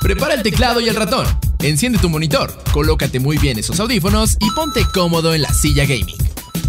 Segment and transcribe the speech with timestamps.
[0.00, 1.26] Prepara el teclado y el ratón.
[1.60, 6.16] Enciende tu monitor, colócate muy bien esos audífonos y ponte cómodo en la silla gaming.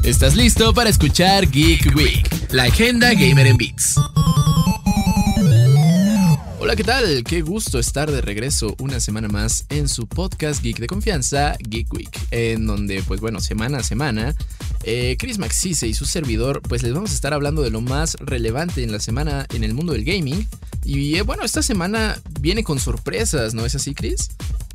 [0.03, 3.95] ¿Estás listo para escuchar Geek Week, la agenda gamer en Beats?
[6.59, 7.23] Hola, ¿qué tal?
[7.23, 11.93] Qué gusto estar de regreso una semana más en su podcast Geek de confianza, Geek
[11.93, 14.35] Week, en donde, pues bueno, semana a semana,
[14.83, 18.15] eh, Chris Maxise y su servidor, pues les vamos a estar hablando de lo más
[18.19, 20.47] relevante en la semana en el mundo del gaming.
[20.83, 24.31] Y eh, bueno, esta semana viene con sorpresas, ¿no es así, Chris?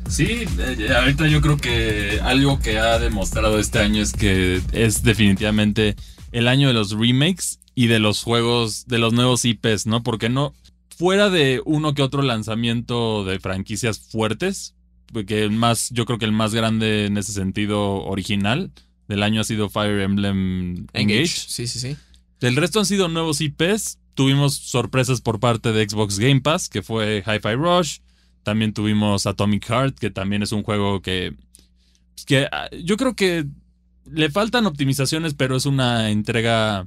[0.09, 5.03] Sí, eh, ahorita yo creo que algo que ha demostrado este año es que es
[5.03, 5.97] definitivamente
[6.31, 10.03] el año de los remakes y de los juegos, de los nuevos IPs, ¿no?
[10.05, 10.55] Porque no,
[10.97, 14.75] fuera de uno que otro lanzamiento de franquicias fuertes,
[15.13, 18.73] porque el más, yo creo que el más grande en ese sentido original
[19.09, 21.27] del año ha sido Fire Emblem Engage.
[21.29, 21.97] Sí, sí, sí.
[22.41, 23.99] El resto han sido nuevos IPs.
[24.15, 27.99] Tuvimos sorpresas por parte de Xbox Game Pass, que fue Hi-Fi Rush.
[28.43, 31.35] También tuvimos Atomic Heart, que también es un juego que,
[32.27, 33.45] que ah, yo creo que
[34.11, 36.87] le faltan optimizaciones, pero es una entrega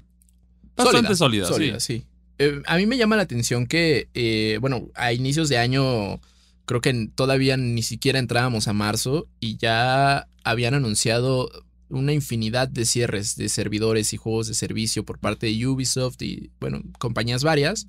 [0.76, 1.46] bastante sólida.
[1.46, 2.06] sólida, sí.
[2.38, 6.22] Eh, a mí me llama la atención que, eh, bueno, a inicios de año,
[6.66, 11.52] creo que todavía ni siquiera entrábamos a marzo y ya habían anunciado
[11.90, 16.52] una infinidad de cierres de servidores y juegos de servicio por parte de Ubisoft y,
[16.60, 17.86] bueno, compañías varias.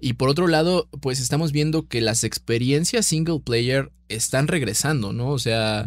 [0.00, 5.28] Y por otro lado, pues estamos viendo que las experiencias single player están regresando, ¿no?
[5.28, 5.86] O sea,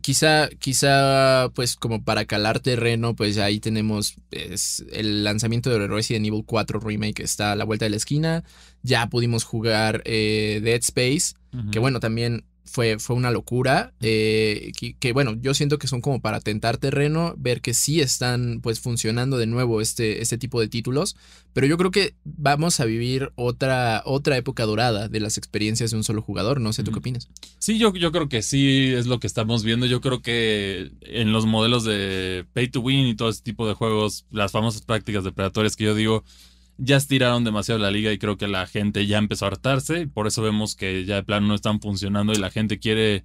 [0.00, 6.26] quizá, quizá, pues como para calar terreno, pues ahí tenemos pues, el lanzamiento de Resident
[6.26, 8.42] Evil 4 Remake está a la vuelta de la esquina.
[8.82, 11.34] Ya pudimos jugar eh, Dead Space,
[11.70, 13.92] que bueno, también fue, fue una locura.
[14.00, 18.60] Eh, que, bueno, yo siento que son como para tentar terreno, ver que sí están
[18.62, 21.16] pues funcionando de nuevo este, este tipo de títulos.
[21.52, 25.96] Pero yo creo que vamos a vivir otra, otra época dorada de las experiencias de
[25.96, 26.60] un solo jugador.
[26.60, 27.28] No sé, ¿tú qué opinas?
[27.58, 29.86] Sí, yo, yo creo que sí es lo que estamos viendo.
[29.86, 33.74] Yo creo que en los modelos de pay to win y todo ese tipo de
[33.74, 36.24] juegos, las famosas prácticas depredatorias que yo digo
[36.84, 40.08] ya estiraron demasiado la liga y creo que la gente ya empezó a hartarse.
[40.08, 43.24] Por eso vemos que ya de plano no están funcionando y la gente quiere,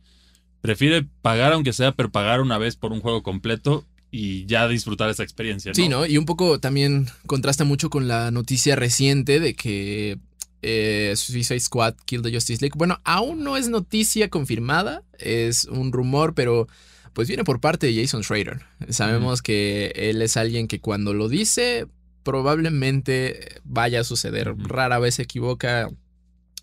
[0.62, 5.10] prefiere pagar aunque sea, pero pagar una vez por un juego completo y ya disfrutar
[5.10, 5.72] esa experiencia.
[5.72, 5.76] ¿no?
[5.76, 6.06] Sí, ¿no?
[6.06, 10.20] Y un poco también contrasta mucho con la noticia reciente de que
[10.62, 12.76] eh, Suicide Squad Kill the Justice League.
[12.78, 16.68] Bueno, aún no es noticia confirmada, es un rumor, pero
[17.14, 18.62] pues viene por parte de Jason Schrader.
[18.90, 21.88] Sabemos que él es alguien que cuando lo dice,
[22.28, 24.54] probablemente vaya a suceder.
[24.58, 25.90] Rara vez se equivoca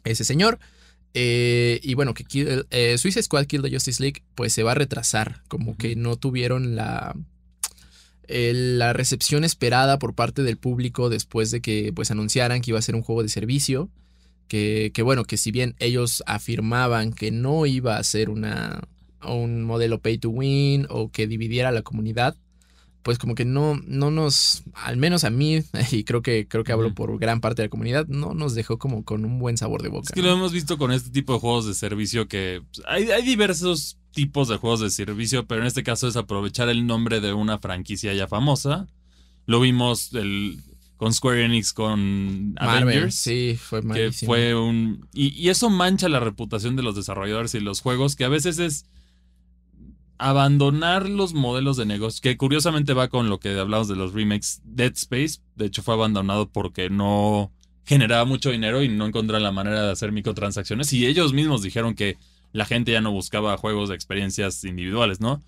[0.04, 0.58] ese señor.
[1.14, 2.26] Eh, y bueno, que
[2.70, 5.40] eh, Suicide Squad Kill the Justice League, pues se va a retrasar.
[5.48, 7.16] Como que no tuvieron la,
[8.28, 12.82] la recepción esperada por parte del público después de que pues anunciaran que iba a
[12.82, 13.88] ser un juego de servicio.
[14.48, 18.82] Que, que bueno, que si bien ellos afirmaban que no iba a ser una,
[19.26, 22.36] un modelo pay to win o que dividiera a la comunidad,
[23.04, 26.72] pues como que no, no nos, al menos a mí, y creo que, creo que
[26.72, 29.82] hablo por gran parte de la comunidad, no nos dejó como con un buen sabor
[29.82, 30.06] de boca.
[30.08, 33.10] Es que lo hemos visto con este tipo de juegos de servicio que pues, hay,
[33.10, 37.20] hay diversos tipos de juegos de servicio, pero en este caso es aprovechar el nombre
[37.20, 38.86] de una franquicia ya famosa.
[39.44, 40.62] Lo vimos el,
[40.96, 43.14] con Square Enix con Avengers.
[43.14, 44.32] Sí, fue malísimo.
[44.32, 45.06] Que fue un.
[45.12, 48.58] Y, y, eso mancha la reputación de los desarrolladores y los juegos, que a veces
[48.58, 48.86] es
[50.24, 54.62] abandonar los modelos de negocio, que curiosamente va con lo que hablamos de los remakes
[54.64, 57.52] Dead Space, de hecho fue abandonado porque no
[57.84, 61.94] generaba mucho dinero y no encontraron la manera de hacer microtransacciones y ellos mismos dijeron
[61.94, 62.16] que
[62.52, 65.42] la gente ya no buscaba juegos de experiencias individuales, ¿no?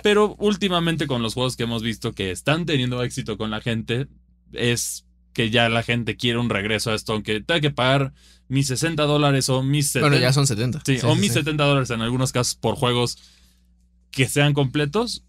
[0.00, 4.06] Pero últimamente con los juegos que hemos visto que están teniendo éxito con la gente,
[4.52, 8.12] es que ya la gente quiere un regreso a esto, aunque tenga que pagar
[8.46, 10.08] mis 60 dólares o mis 70.
[10.08, 10.82] Bueno, ya son 70.
[10.86, 13.18] Sí, o mis 70 dólares en algunos casos por juegos
[14.10, 15.24] que sean completos,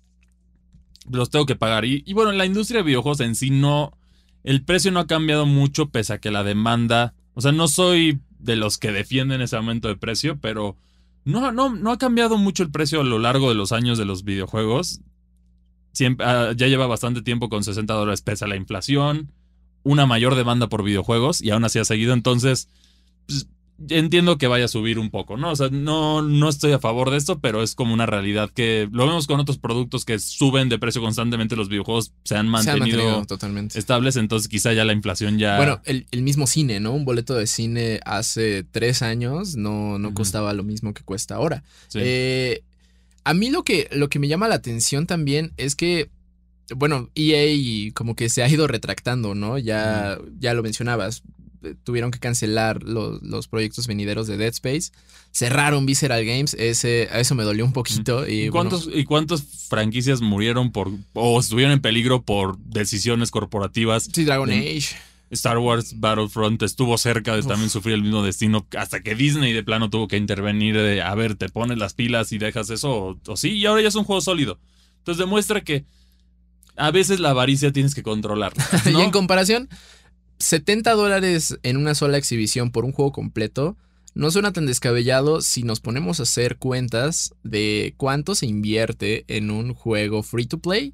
[1.10, 1.86] los tengo que pagar.
[1.86, 3.98] Y, y, bueno, la industria de videojuegos en sí no.
[4.44, 7.14] El precio no ha cambiado mucho, pese a que la demanda.
[7.34, 10.76] O sea, no soy de los que defienden ese aumento de precio, pero
[11.24, 14.06] no, no, no ha cambiado mucho el precio a lo largo de los años de
[14.06, 15.02] los videojuegos.
[15.94, 19.32] Siempre, uh, ya lleva bastante tiempo con 60 dólares pese a la inflación,
[19.84, 22.14] una mayor demanda por videojuegos y aún así ha seguido.
[22.14, 22.70] Entonces,
[23.28, 23.48] pues,
[23.90, 25.52] entiendo que vaya a subir un poco, ¿no?
[25.52, 28.88] O sea, no, no estoy a favor de esto, pero es como una realidad que
[28.92, 33.26] lo vemos con otros productos que suben de precio constantemente, los videojuegos se han mantenido,
[33.26, 33.78] totalmente.
[33.78, 35.58] estables, entonces quizá ya la inflación ya...
[35.58, 36.94] Bueno, el, mismo cine, ¿no?
[36.94, 41.64] Un boleto de cine hace tres años no, no costaba lo mismo que cuesta ahora.
[41.96, 42.64] Eh,
[43.24, 46.10] a mí lo que, lo que me llama la atención también es que
[46.76, 49.58] bueno, EA como que se ha ido retractando, ¿no?
[49.58, 51.22] Ya, ya lo mencionabas
[51.84, 54.92] tuvieron que cancelar los, los proyectos venideros de Dead Space.
[55.34, 58.28] Cerraron Visceral Games, ese, a eso me dolió un poquito.
[58.28, 63.32] Y, ¿Y bueno, cuántos, ¿Y cuántas franquicias murieron por o estuvieron en peligro por decisiones
[63.32, 64.10] corporativas?
[64.12, 64.96] sí, Dragon en- Age.
[65.32, 67.48] Star Wars Battlefront estuvo cerca de Uf.
[67.48, 71.16] también sufrir el mismo destino hasta que Disney de plano tuvo que intervenir de, a
[71.16, 73.96] ver, te pones las pilas y dejas eso o, o sí, y ahora ya es
[73.96, 74.60] un juego sólido.
[74.98, 75.86] Entonces demuestra que
[76.76, 78.52] a veces la avaricia tienes que controlar.
[78.86, 79.70] Y en comparación,
[80.42, 83.78] 70 dólares en una sola exhibición por un juego completo
[84.14, 89.52] no suena tan descabellado si nos ponemos a hacer cuentas de cuánto se invierte en
[89.52, 90.94] un juego free to play.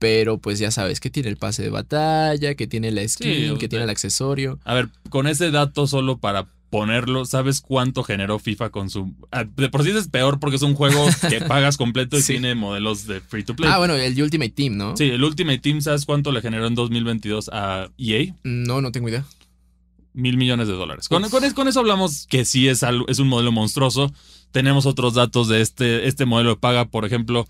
[0.00, 3.68] Pero pues ya sabes que tiene el pase de batalla, que tiene la skin, que
[3.68, 4.58] tiene el accesorio.
[4.64, 9.12] A ver, con ese dato solo para ponerlo, ¿sabes cuánto generó FIFA con su...
[9.32, 12.34] ah, De por sí es peor porque es un juego que pagas completo y Sí.
[12.34, 13.68] tiene modelos de free to play.
[13.72, 14.96] Ah, bueno, el Ultimate Team, ¿no?
[14.96, 18.34] Sí, el Ultimate Team, ¿sabes cuánto le generó en 2022 a EA?
[18.44, 19.24] No, no tengo idea.
[20.12, 21.08] mil millones de dólares.
[21.08, 24.12] Con, con con eso hablamos que sí es, algo- es un modelo monstruoso.
[24.52, 26.84] Tenemos otros datos de este, este modelo de paga.
[26.86, 27.46] Por ejemplo,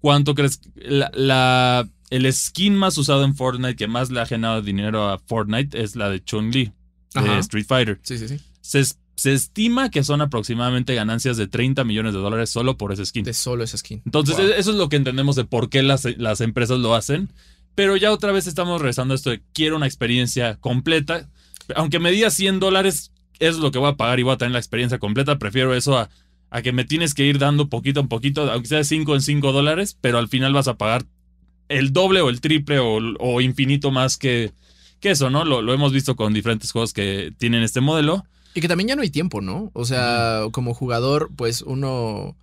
[0.00, 0.60] ¿cuánto crees?
[0.76, 5.18] La, la- el skin más usado en Fortnite que más le ha generado dinero a
[5.18, 7.38] Fortnite es la de Chun-Li, de Ajá.
[7.38, 8.00] Street Fighter.
[8.02, 8.38] Sí, sí, sí.
[8.60, 8.82] Se,
[9.16, 13.24] se estima que son aproximadamente ganancias de 30 millones de dólares solo por ese skin.
[13.24, 14.02] De solo esa skin.
[14.04, 14.46] Entonces, Wow.
[14.46, 17.30] e- eso es lo que entendemos de por qué las, las empresas lo hacen.
[17.74, 21.28] Pero ya otra vez estamos regresando a esto de quiero una experiencia completa.
[21.76, 24.52] Aunque me diga 100 dólares, es lo que voy a pagar y voy a tener
[24.52, 25.38] la experiencia completa.
[25.38, 26.10] Prefiero eso a,
[26.50, 29.52] a que me tienes que ir dando poquito en poquito, aunque sea 5 en 5
[29.52, 31.06] dólares, pero al final vas a pagar
[31.68, 34.50] el doble o el triple o, o infinito más que,
[34.98, 35.44] que eso, ¿no?
[35.44, 38.24] Lo, lo hemos visto con diferentes juegos que tienen este modelo.
[38.54, 39.70] Y que también ya no hay tiempo, ¿no?
[39.74, 42.36] O sea, como jugador, pues uno.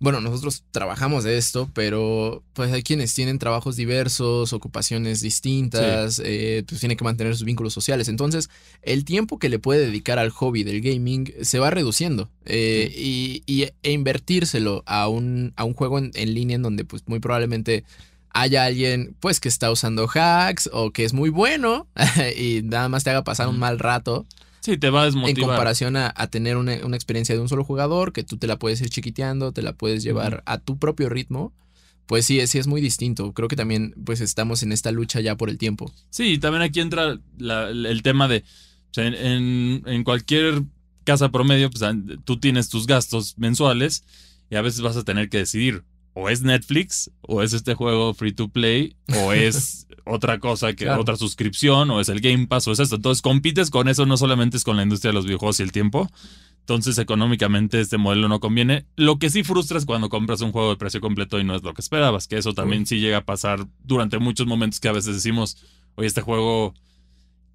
[0.00, 6.62] Bueno, nosotros trabajamos de esto, pero pues hay quienes tienen trabajos diversos, ocupaciones distintas, eh,
[6.68, 8.06] pues tienen que mantener sus vínculos sociales.
[8.08, 8.48] Entonces,
[8.82, 12.28] el tiempo que le puede dedicar al hobby del gaming se va reduciendo.
[12.44, 16.84] eh, y, y- e invertírselo a un, a un juego en, en línea en donde
[16.84, 17.82] pues muy probablemente
[18.30, 21.88] haya alguien pues que está usando hacks o que es muy bueno
[22.38, 24.26] y nada más te haga pasar un mal rato
[24.68, 27.64] Sí, te va a en comparación a, a tener una, una experiencia de un solo
[27.64, 31.08] jugador, que tú te la puedes ir chiquiteando, te la puedes llevar a tu propio
[31.08, 31.54] ritmo,
[32.04, 33.32] pues sí, sí es muy distinto.
[33.32, 35.90] Creo que también pues estamos en esta lucha ya por el tiempo.
[36.10, 38.44] Sí, y también aquí entra la- el tema de,
[38.90, 40.64] o sea, en, en- cualquier
[41.04, 41.82] casa promedio, pues
[42.26, 44.04] tú tienes tus gastos mensuales
[44.50, 45.82] y a veces vas a tener que decidir,
[46.20, 50.84] o es Netflix, o es este juego free to play, o es otra cosa, que
[50.86, 51.00] Claro.
[51.02, 52.96] otra suscripción, o es el Game Pass, o es esto.
[52.96, 55.70] Entonces compites con eso, no solamente es con la industria de los videojuegos y el
[55.72, 56.10] tiempo.
[56.60, 58.84] Entonces, económicamente, este modelo no conviene.
[58.96, 61.62] Lo que sí frustra es cuando compras un juego de precio completo y no es
[61.62, 62.86] lo que esperabas, que eso también Uy.
[62.86, 65.56] sí llega a pasar durante muchos momentos que a veces decimos,
[65.94, 66.74] oye, este juego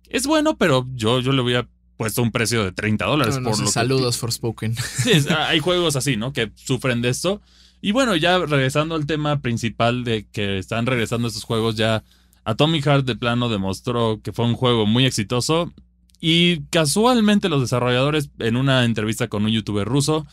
[0.10, 1.68] es bueno, pero yo, yo le hubiera
[1.98, 3.36] puesto un precio de 30 dólares.
[3.36, 4.76] No, no por sé, lo que- saludos, Forspoken.
[4.76, 6.34] Sí, es- hay juegos así, ¿no?
[6.34, 7.42] Que sufren de esto.
[7.86, 12.02] Y bueno, ya regresando al tema principal de que están regresando estos juegos, ya
[12.46, 15.70] Atomic Heart de plano demostró que fue un juego muy exitoso.
[16.22, 20.26] Y casualmente los desarrolladores en una entrevista con un youtuber ruso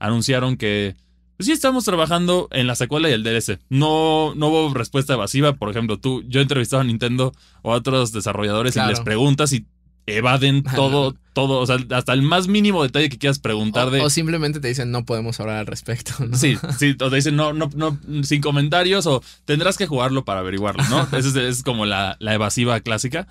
[0.00, 0.96] anunciaron que
[1.36, 3.60] pues sí estamos trabajando en la secuela y el DLC.
[3.68, 5.52] No, no hubo respuesta evasiva.
[5.52, 7.32] Por ejemplo, tú, yo he entrevistado a Nintendo
[7.62, 9.64] o a otros desarrolladores y les preguntas y
[10.06, 14.00] evaden todo, todo, o sea, hasta el más mínimo detalle que quieras preguntar de...
[14.00, 16.12] O, o simplemente te dicen no podemos hablar al respecto.
[16.24, 16.36] ¿no?
[16.36, 20.40] Sí, sí, o te dicen no, no, no, sin comentarios o tendrás que jugarlo para
[20.40, 21.02] averiguarlo, ¿no?
[21.16, 23.26] Esa es, es como la, la evasiva clásica.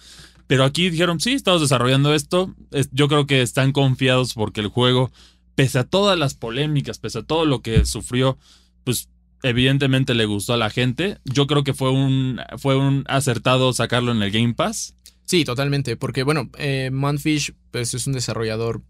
[0.47, 2.53] Pero aquí dijeron, sí, estamos desarrollando esto.
[2.71, 5.11] Es- yo creo que están confiados porque el juego,
[5.55, 8.37] pese a todas las polémicas, pese a todo lo que sufrió,
[8.83, 9.09] pues
[9.41, 11.17] evidentemente le gustó a la gente.
[11.25, 14.93] Yo creo que fue un, fue un acertado sacarlo en el Game Pass.
[15.25, 15.97] Sí, totalmente.
[15.97, 18.83] Porque, bueno, eh, Monfish pues, es un desarrollador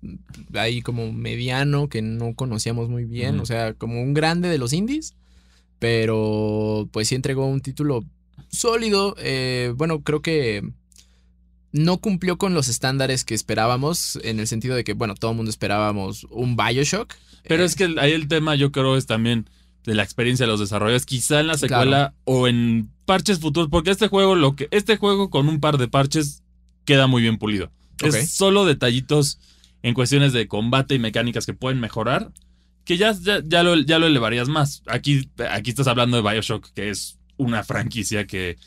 [0.54, 3.39] ahí como mediano que no conocíamos muy bien.
[3.39, 5.15] O sea, como un grande de los indies.
[5.80, 8.04] Pero pues sí entregó un título
[8.50, 9.15] sólido.
[9.20, 10.63] eh, bueno, creo que
[11.72, 14.18] no cumplió con los estándares que esperábamos.
[14.24, 17.13] En el sentido de que, bueno, todo el mundo esperábamos un Bioshock.
[17.48, 19.50] Pero Eh, es que ahí el tema yo creo es también
[19.86, 23.91] de la experiencia de los desarrolladores, quizá en la secuela o en parches futuros, porque
[23.91, 26.43] este juego, lo que, este juego con un par de parches
[26.85, 27.71] queda muy bien pulido.
[28.03, 29.39] Es solo detallitos
[29.83, 32.31] en cuestiones de combate y mecánicas que pueden mejorar,
[32.83, 34.83] que ya, ya, ya lo, ya lo elevarías más.
[34.88, 38.57] Aquí, aquí estás hablando de Bioshock, que es una franquicia que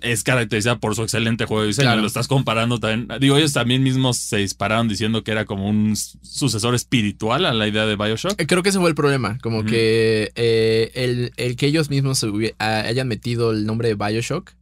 [0.00, 1.86] es caracterizada por su excelente juego de diseño.
[1.88, 2.00] Claro.
[2.00, 3.08] Lo estás comparando también.
[3.20, 7.68] Digo, ellos también mismos se dispararon diciendo que era como un sucesor espiritual a la
[7.68, 8.40] idea de Bioshock.
[8.40, 12.18] Eh, Creo que ese fue el problema, como que eh, el, el que ellos mismos
[12.18, 14.52] se hubi- a- hayan metido el nombre de Bioshock.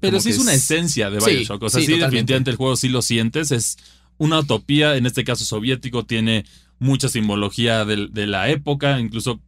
[0.00, 1.62] Pero sí es una esencia de Sí, Bioshock.
[1.64, 3.50] O sea, sí, sí, definitivamente el juego sí lo sientes.
[3.50, 3.76] Es
[4.16, 6.44] una utopía, en este caso soviético, tiene
[6.78, 9.40] mucha simbología de, de la época, incluso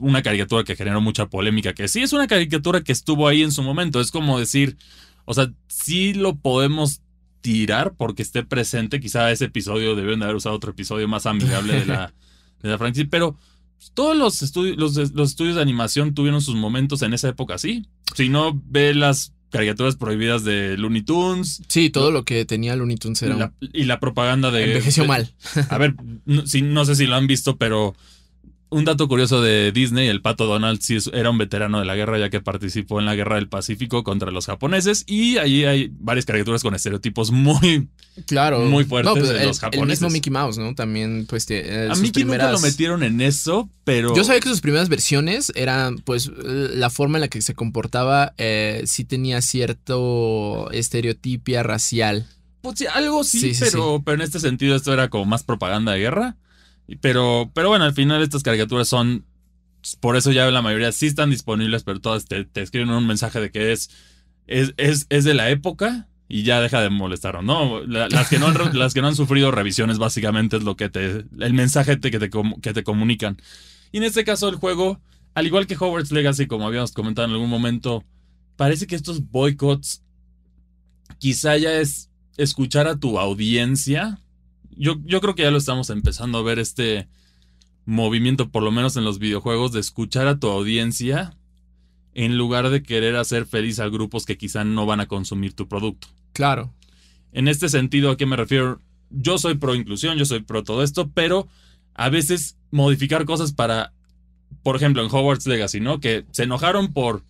[0.00, 3.52] una caricatura que generó mucha polémica, que sí es una caricatura que estuvo ahí en
[3.52, 4.76] su momento, es como decir,
[5.24, 7.00] o sea, sí lo podemos
[7.40, 11.74] tirar porque esté presente, quizá ese episodio deben de haber usado otro episodio más amigable
[11.80, 12.12] de la,
[12.62, 13.36] de la franquicia, pero
[13.94, 17.86] todos los estudios, los, los estudios de animación tuvieron sus momentos en esa época, sí.
[18.16, 21.62] Si no, ve las caricaturas prohibidas de Looney Tunes.
[21.68, 23.34] Sí, todo lo que tenía Looney Tunes era.
[23.34, 24.64] Y la, y la propaganda de.
[24.64, 25.34] Envejeció de- mal.
[25.70, 25.94] A ver,
[26.26, 27.94] no, si- no sé si lo han visto, pero
[28.70, 32.18] un dato curioso de Disney: el pato Donald sí era un veterano de la guerra,
[32.18, 35.04] ya que participó en la guerra del Pacífico contra los japoneses.
[35.06, 37.88] Y allí hay varias caricaturas con estereotipos muy.
[38.26, 38.60] Claro.
[38.60, 40.00] Muy fuertes No, pues, de el, los el japoneses.
[40.02, 40.74] mismo Mickey Mouse, ¿no?
[40.74, 44.14] También, pues, eh, A sus mí que nunca primeras- lo metieron en eso, pero.
[44.16, 48.34] Yo sabía que sus primeras versiones eran, pues, la forma en la que se comportaba,
[48.38, 52.26] eh, sí tenía cierto estereotipia racial.
[52.60, 55.44] Pues sí, algo sí, Sí, sí, pero, pero en este sentido esto era como más
[55.44, 56.36] propaganda de guerra.
[57.00, 59.24] Pero, pero bueno, al final estas caricaturas son,
[60.00, 63.40] por eso ya la mayoría sí están disponibles, pero todas te, te escriben un mensaje
[63.40, 63.90] de que es,
[64.46, 67.80] es, es, es de la época y ya deja de molestar o no.
[67.86, 70.88] La- las, que no han, las que no han sufrido revisiones básicamente es lo que
[70.88, 72.30] te, el mensaje te- que, te,
[72.62, 73.36] que te comunican.
[73.92, 75.00] Y en este caso el juego,
[75.34, 78.04] al igual que Hogwarts Legacy, como habíamos comentado en algún momento,
[78.56, 80.02] parece que estos boicots
[81.18, 84.20] quizá ya es escuchar a tu audiencia.
[84.78, 87.08] Yo, yo creo que ya lo estamos empezando a ver este
[87.84, 91.36] movimiento, por lo menos en los videojuegos, de escuchar a tu audiencia
[92.14, 95.68] en lugar de querer hacer feliz a grupos que quizá no van a consumir tu
[95.68, 96.08] producto.
[96.32, 96.74] Claro.
[97.32, 98.80] En este sentido, ¿a qué me refiero?
[99.10, 101.48] Yo soy pro inclusión, yo soy pro todo esto, pero
[101.94, 103.92] a veces modificar cosas para,
[104.62, 106.00] por ejemplo, en Hogwarts Legacy, ¿no?
[106.00, 107.22] Que se enojaron por,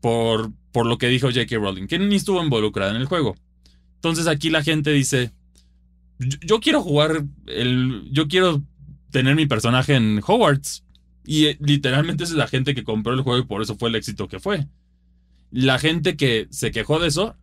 [0.00, 1.56] por, por lo que dijo J.K.
[1.56, 3.36] Rowling, que ni estuvo involucrada en el juego.
[3.94, 5.32] Entonces aquí la gente dice,
[6.18, 8.62] yo, yo quiero jugar, el, yo quiero
[9.10, 10.84] tener mi personaje en Hogwarts.
[11.24, 13.88] Y eh, literalmente esa es la gente que compró el juego y por eso fue
[13.88, 14.66] el éxito que fue.
[15.50, 17.36] La gente que se quejó de eso,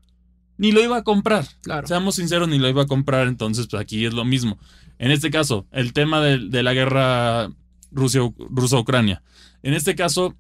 [0.58, 1.46] ni lo iba a comprar.
[1.62, 1.88] Claro.
[1.88, 4.58] Seamos sinceros, ni lo iba a comprar, entonces pues aquí es lo mismo.
[5.00, 7.50] En este caso, el tema de, de la guerra
[7.92, 9.22] Rusia- ruso-ucrania.
[9.63, 10.36] En este caso,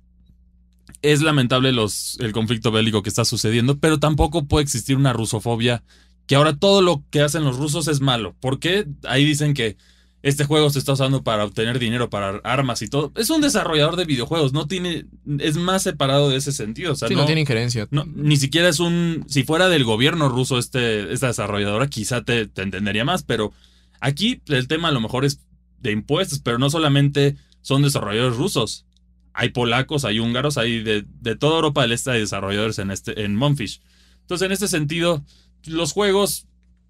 [1.01, 5.83] es lamentable los, el conflicto bélico que está sucediendo, pero tampoco puede existir una rusofobia,
[6.25, 8.35] que ahora todo lo que hacen los rusos es malo.
[8.39, 8.85] ¿Por qué?
[9.03, 9.77] Ahí dicen que
[10.23, 13.11] este juego se está usando para obtener dinero, para armas y todo.
[13.15, 15.05] Es un desarrollador de videojuegos, no tiene,
[15.39, 16.93] es más separado de ese sentido.
[16.93, 17.89] O sea, sí, no, tiene injerencia.
[17.91, 19.25] no, ni siquiera es un.
[19.27, 23.51] Si fuera del gobierno ruso este, esta desarrolladora, quizá te, te entendería más, pero
[23.99, 25.41] aquí el tema a lo mejor es
[25.79, 28.85] de impuestos, pero no solamente son desarrolladores rusos.
[29.33, 33.25] Hay polacos, hay húngaros, hay de, de toda Europa del Este hay desarrolladores en, este,
[33.25, 33.81] en Monfish.
[34.21, 35.25] Entonces, en este sentido,
[35.65, 36.47] los juegos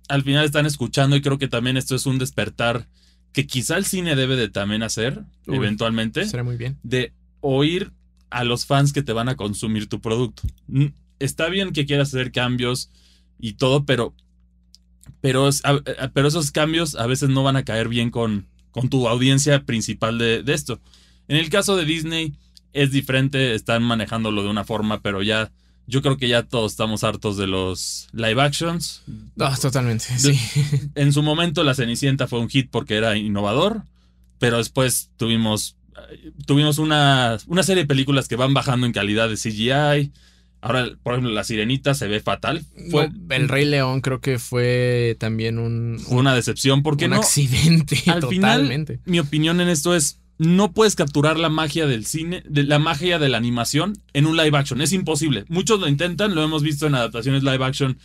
[0.10, 2.88] al final están escuchando y creo que también esto es un despertar
[3.32, 5.56] que quizá el cine debe de también hacer Uy.
[5.58, 6.77] eventualmente Será muy bien.
[6.84, 7.92] de oír
[8.30, 10.44] a los fans que te van a consumir tu producto.
[11.20, 12.89] Está bien que quieras hacer cambios
[13.39, 14.13] y todo, pero,
[15.22, 15.50] pero,
[16.13, 20.18] pero esos cambios a veces no van a caer bien con, con tu audiencia principal
[20.18, 20.80] de, de esto.
[21.27, 22.34] En el caso de Disney
[22.74, 25.51] es diferente, están manejándolo de una forma, pero ya
[25.88, 29.04] yo creo que ya todos estamos hartos de los live actions.
[29.40, 30.40] Ah, totalmente, sí.
[30.96, 33.84] En su momento la Cenicienta fue un hit porque era innovador,
[34.40, 35.75] pero después tuvimos,
[36.12, 40.12] eh, tuvimos una, una serie de películas que van bajando en calidad de CGI.
[40.62, 42.63] Ahora, por ejemplo, La Sirenita se ve fatal.
[42.90, 47.12] Fue No, el Rey León creo que fue también un, fue una decepción porque un
[47.12, 47.98] no, accidente.
[48.08, 49.00] al final, totalmente.
[49.04, 53.20] mi opinión en esto es, no puedes capturar la magia del cine, de la magia
[53.20, 54.82] de la animación en un live action.
[54.82, 55.46] Es imposible.
[55.48, 57.98] Muchos lo intentan, lo hemos visto en adaptaciones live action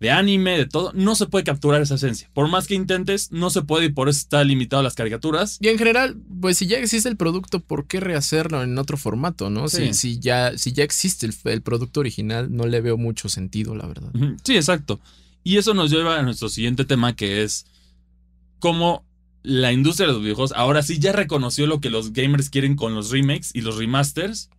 [0.00, 0.92] de anime, de todo.
[0.94, 2.28] No se puede capturar esa esencia.
[2.34, 5.58] Por más que intentes, no se puede y por eso está limitado a las caricaturas.
[5.60, 9.48] Y en general, pues si ya existe el producto, ¿por qué rehacerlo en otro formato,
[9.48, 9.68] no?
[9.68, 9.86] Sí.
[9.88, 13.74] Si, si ya, si ya existe el, el producto original, no le veo mucho sentido,
[13.74, 14.10] la verdad.
[14.44, 15.00] Sí, exacto.
[15.44, 17.66] Y eso nos lleva a nuestro siguiente tema que es
[18.58, 19.04] cómo
[19.46, 22.96] la industria de los videojuegos ahora sí ya reconoció lo que los gamers quieren con
[22.96, 24.50] los remakes y los remasters.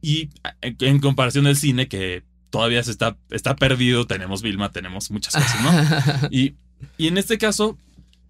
[0.00, 0.30] Y
[0.62, 5.34] eh, en comparación del cine, que todavía se está, está perdido, tenemos Vilma, tenemos muchas
[5.34, 6.28] cosas, ¿no?
[6.30, 6.54] Y,
[6.96, 7.76] y en este caso,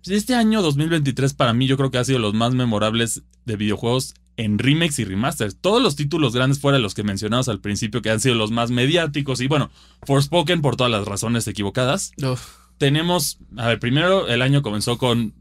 [0.02, 3.56] pues, este año 2023 para mí yo creo que ha sido los más memorables de
[3.56, 5.56] videojuegos en remakes y remasters.
[5.60, 8.50] Todos los títulos grandes fuera de los que mencionamos al principio que han sido los
[8.50, 9.70] más mediáticos y bueno,
[10.02, 12.10] Forspoken por todas las razones equivocadas.
[12.20, 12.44] Uf,
[12.78, 15.34] Tenemos, a ver, primero el año comenzó con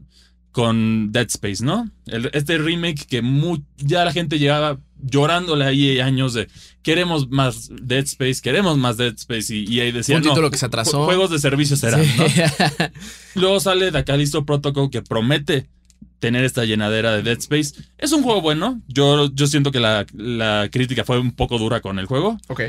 [0.52, 1.90] con Dead Space, ¿no?
[2.06, 3.22] El- este remake que
[3.78, 6.48] ya la gente llegaba, llorándole ahí años de
[6.82, 10.50] queremos más Dead Space, queremos más Dead Space y, y ahí decía Un no, título
[10.50, 11.02] que se atrasó.
[11.02, 12.10] ju- juegos de servicio serán, Sí.
[12.18, 12.24] ¿no?
[13.40, 15.68] Luego sale de acá listo Protocol que promete
[16.18, 17.74] tener esta llenadera de Dead Space.
[17.98, 18.80] Es un juego bueno.
[18.88, 22.60] Yo, yo siento que la, la crítica fue un poco dura con el juego, ok.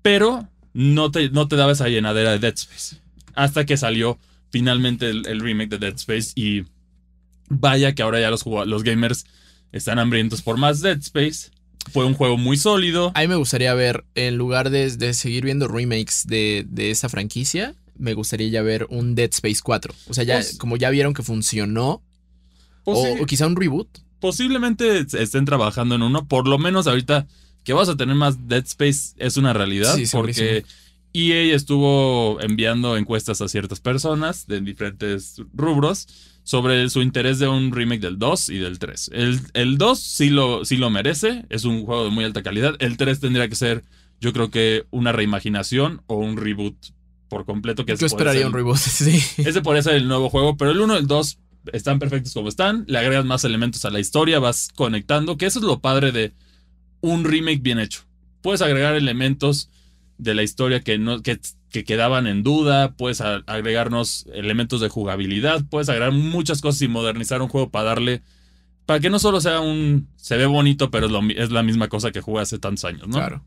[0.00, 2.96] pero no te, no te daba esa llenadera de Dead Space.
[3.34, 4.18] Hasta que salió
[4.50, 6.62] finalmente el, el remake de Dead Space y
[7.58, 9.24] vaya que ahora ya los, gamers
[9.72, 11.50] están hambrientos por más Dead Space.
[11.92, 13.10] Fue un juego muy sólido.
[13.14, 17.08] A mí me gustaría ver, en lugar de, de seguir viendo remakes de, de esa
[17.08, 19.92] franquicia, me gustaría ya ver un Dead Space 4.
[20.08, 22.02] O sea, ya, Pues- como ya vieron que funcionó,
[22.84, 23.88] o, quizá un reboot.
[24.20, 26.26] posiblemente estén trabajando en uno.
[26.26, 27.26] Por lo menos ahorita
[27.64, 29.94] que vas a tener más Dead Space es una realidad.
[29.96, 30.64] Sí, porque.
[31.14, 36.08] EA estuvo enviando encuestas a ciertas personas de diferentes rubros
[36.44, 39.10] sobre su interés de un remake del 2 y del 3.
[39.14, 42.74] El, el 2 sí lo, sí lo merece, es un juego de muy alta calidad.
[42.80, 43.84] El 3 tendría que ser,
[44.20, 46.76] yo creo que una reimaginación o un reboot
[47.28, 47.84] por completo.
[47.86, 49.22] Que Yo esperaría ser- un reboot, sí.
[49.38, 51.38] ese podría ser el nuevo juego, pero el 1 y el 2
[51.72, 52.84] están perfectos como están.
[52.88, 56.32] Le agregas más elementos a la historia, vas conectando, que eso es lo padre de
[57.00, 58.00] un remake bien hecho.
[58.42, 59.70] Puedes agregar elementos
[60.18, 61.38] de la historia que, no, que,
[61.72, 67.42] que quedaban en duda, puedes agregarnos elementos de jugabilidad, puedes agregar muchas cosas y modernizar
[67.42, 68.22] un juego para darle...
[68.84, 70.08] Para que no solo sea un...
[70.16, 73.08] Se ve bonito, pero es, lo es la misma cosa que jugué hace tantos años,
[73.08, 73.16] ¿no?
[73.16, 73.42] Claro.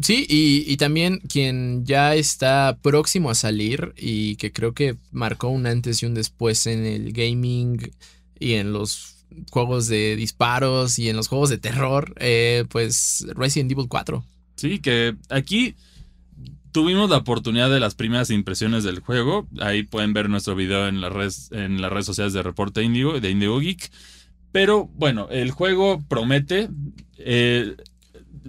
[0.00, 5.48] Sí, y, y también quien ya está próximo a salir y que creo que marcó
[5.48, 7.92] un antes y un después en el gaming
[8.38, 9.16] y en los
[9.50, 14.24] juegos de disparos y en los juegos de terror, eh, pues Resident Evil 4.
[14.56, 15.74] Sí, que aquí
[16.72, 19.46] tuvimos la oportunidad de las primeras impresiones del juego.
[19.60, 23.20] Ahí pueden ver nuestro video en las redes, en las redes sociales de Reporte Indigo,
[23.20, 23.90] de Indigo Geek.
[24.50, 26.68] Pero bueno, el juego promete.
[27.18, 27.76] Eh,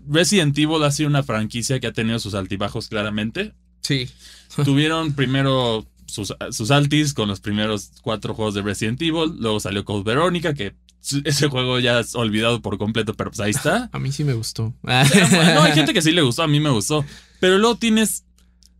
[0.07, 3.53] Resident Evil ha sido una franquicia que ha tenido sus altibajos claramente.
[3.81, 4.09] Sí.
[4.63, 9.35] Tuvieron primero sus, sus altis con los primeros cuatro juegos de Resident Evil.
[9.39, 10.75] Luego salió Code Verónica, que
[11.23, 13.89] ese juego ya es olvidado por completo, pero pues ahí está.
[13.93, 14.73] A mí sí me gustó.
[14.83, 17.05] No, hay gente que sí le gustó, a mí me gustó.
[17.39, 18.23] Pero luego tienes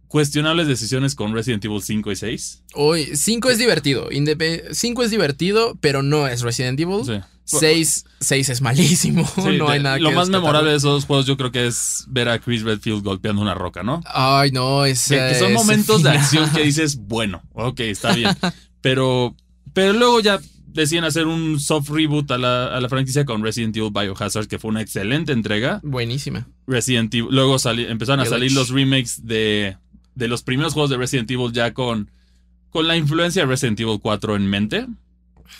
[0.07, 2.63] cuestionables decisiones con Resident Evil 5 y 6.
[2.75, 4.09] Hoy, 5 es divertido.
[4.71, 7.03] 5 es divertido, pero no es Resident Evil.
[7.03, 7.19] Sí.
[7.45, 9.27] 6 es malísimo.
[9.43, 12.05] Sí, no hay nada lo que más memorable de esos juegos yo creo que es
[12.07, 14.01] ver a Chris Redfield golpeando una roca, ¿no?
[14.05, 15.07] Ay, no, es.
[15.07, 18.35] Que, que son momentos de acción que dices, bueno, ok, está bien.
[18.81, 19.35] Pero,
[19.73, 20.39] pero luego ya
[20.73, 24.59] deciden hacer un soft reboot a la, a la franquicia con Resident Evil Biohazard, que
[24.59, 25.79] fue una excelente entrega.
[25.83, 26.47] Buenísima.
[26.67, 27.29] Resident Evil.
[27.31, 29.77] Luego sali- empezaron a salir los remakes de,
[30.15, 32.09] de los primeros juegos de Resident Evil ya con,
[32.69, 34.87] con la influencia de Resident Evil 4 en mente.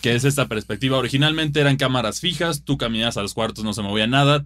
[0.02, 0.98] Que es esta perspectiva.
[0.98, 4.44] Originalmente eran cámaras fijas, tú caminabas a los cuartos, no se movía nada.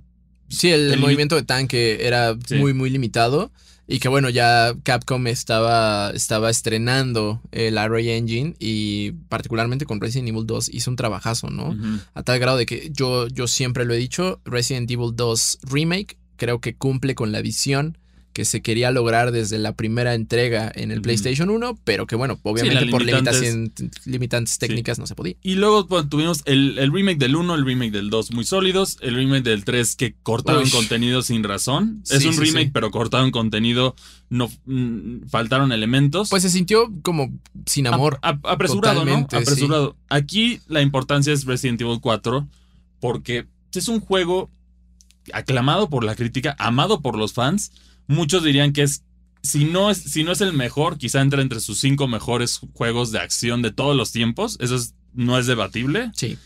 [0.48, 2.56] Sí, el, El movimiento de tanque era Sí.
[2.56, 3.50] muy, muy limitado.
[3.90, 10.28] Y que bueno, ya Capcom estaba, estaba estrenando el Array Engine y particularmente con Resident
[10.28, 11.74] Evil 2 hizo un trabajazo, ¿no?
[12.12, 16.18] A tal grado de que yo, yo siempre lo he dicho, Resident Evil 2 Remake
[16.36, 17.96] creo que cumple con la visión
[18.38, 21.02] que se quería lograr desde la primera entrega en el.
[21.02, 24.58] PlayStation 1, pero que bueno, obviamente por limitantes.
[24.60, 25.34] técnicas no se podía.
[25.42, 28.96] Y luego bueno, tuvimos el, el remake del 1, el remake del 2 muy sólidos,
[29.00, 30.70] el remake del 3 que cortaron Uy.
[30.70, 32.04] contenido sin razón.
[32.08, 33.96] es un remake, pero cortaron contenido,
[34.30, 36.28] no mm, faltaron elementos.
[36.30, 37.32] Pues se sintió como
[37.66, 38.20] sin amor.
[38.22, 39.26] Ap- ap- apresurado, ¿no?
[39.32, 39.96] Apresurado.
[40.10, 42.46] Aquí la importancia es Resident Evil 4
[43.00, 44.48] porque es un juego
[45.32, 47.72] aclamado por la crítica, amado por los fans.
[48.08, 49.04] Muchos dirían que es
[49.42, 53.12] si no es si no es el mejor, quizá entra entre sus cinco mejores juegos
[53.12, 54.56] de acción de todos los tiempos.
[54.60, 56.10] Eso es- no es debatible.
[56.16, 56.36] Sí.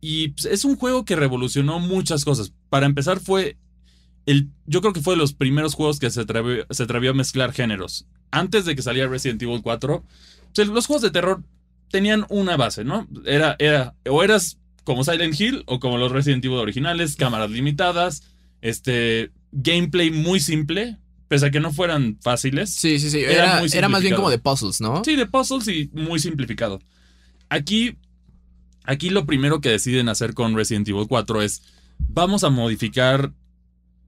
[0.00, 2.52] Y pues, es un juego que revolucionó muchas cosas.
[2.68, 3.56] Para empezar, fue
[4.26, 4.48] el.
[4.66, 7.52] Yo creo que fue de los primeros juegos que se atrevió, se atrevió a mezclar
[7.52, 8.06] géneros.
[8.30, 10.04] Antes de que saliera Resident Evil 4,
[10.54, 11.42] pues, los juegos de terror
[11.90, 13.06] tenían una base, ¿no?
[13.24, 13.94] Era, era.
[14.10, 18.22] O eras como Silent Hill o como los Resident Evil originales, cámaras limitadas,
[18.60, 19.30] este.
[19.56, 22.70] Gameplay muy simple, pese a que no fueran fáciles.
[22.74, 23.20] Sí, sí, sí.
[23.20, 25.02] Era Era, muy era más bien como de puzzles, ¿no?
[25.04, 26.80] Sí, de puzzles y muy simplificado.
[27.48, 27.96] Aquí,
[28.84, 31.62] aquí lo primero que deciden hacer con Resident Evil 4 es,
[31.98, 33.32] vamos a modificar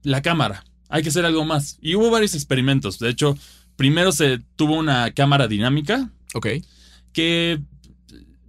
[0.03, 0.65] la cámara.
[0.89, 1.77] Hay que hacer algo más.
[1.81, 2.99] Y hubo varios experimentos.
[2.99, 3.37] De hecho,
[3.77, 6.47] primero se tuvo una cámara dinámica Ok.
[7.13, 7.61] que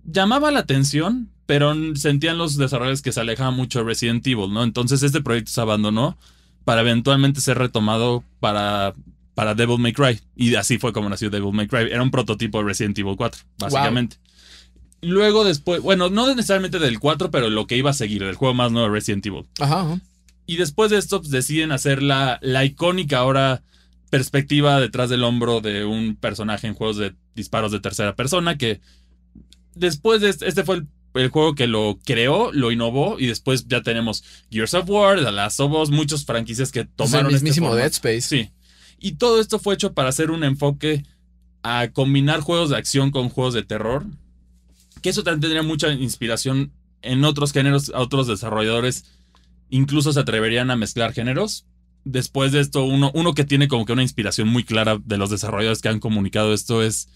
[0.04, 4.64] llamaba la atención, pero sentían los desarrolladores que se alejaba mucho de Resident Evil, ¿no?
[4.64, 6.18] Entonces este proyecto se abandonó
[6.68, 8.92] para eventualmente ser retomado para,
[9.34, 10.20] para Devil May Cry.
[10.36, 11.90] Y así fue como nació Devil May Cry.
[11.90, 14.18] Era un prototipo de Resident Evil 4, básicamente.
[15.00, 18.52] Luego después, bueno, no necesariamente del 4, pero lo que iba a seguir, del juego
[18.52, 19.46] más nuevo de Resident Evil.
[19.58, 19.80] Ajá.
[19.80, 20.00] ajá.
[20.44, 23.62] Y después de esto pues, deciden hacer la, la icónica ahora
[24.10, 28.82] perspectiva detrás del hombro de un personaje en juegos de disparos de tercera persona que
[29.74, 30.86] después de este, este fue el,
[31.18, 35.32] el juego que lo creó, lo innovó y después ya tenemos Gears of War, The
[35.32, 37.74] Last of Us, muchas franquicias que Es el tomaron este mismísimo.
[37.74, 38.22] Dead Space.
[38.22, 38.50] Sí.
[38.98, 41.04] Y todo esto fue hecho para hacer un enfoque
[41.62, 44.04] a combinar juegos de acción con juegos de terror.
[45.02, 49.04] Que eso también tendría mucha inspiración en otros géneros, a otros desarrolladores.
[49.70, 51.66] Incluso se atreverían a mezclar géneros.
[52.04, 55.30] Después de esto, uno, uno que tiene como que una inspiración muy clara de los
[55.30, 57.08] desarrolladores que han comunicado esto es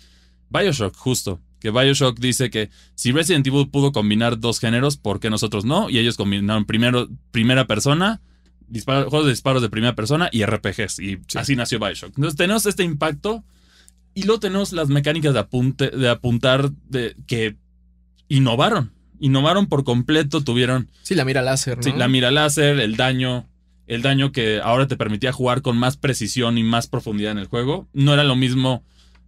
[0.50, 1.40] Bioshock, justo.
[1.62, 5.88] Que Bioshock dice que si Resident Evil pudo combinar dos géneros, ¿por qué nosotros no?
[5.88, 8.20] Y ellos combinaron primero primera persona,
[8.68, 10.98] disparo- juegos de disparos de primera persona y RPGs.
[10.98, 11.38] Y Sí.
[11.38, 12.10] así nació Bioshock.
[12.16, 13.44] Entonces tenemos este impacto
[14.14, 17.56] y luego tenemos las mecánicas de, apunte, de apuntar de, que
[18.28, 18.92] innovaron.
[19.20, 21.82] Innovaron por completo, tuvieron Sí, la mira láser, ¿no?
[21.84, 23.48] sí, la mira láser, el daño,
[23.86, 27.46] el daño que ahora te permitía jugar con más precisión y más profundidad en el
[27.46, 27.88] juego.
[27.92, 28.84] No era lo mismo